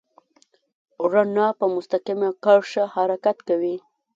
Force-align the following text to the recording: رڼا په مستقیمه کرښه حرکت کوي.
رڼا 1.11 1.47
په 1.59 1.65
مستقیمه 1.75 2.29
کرښه 2.43 2.83
حرکت 2.95 3.37
کوي. 3.47 3.75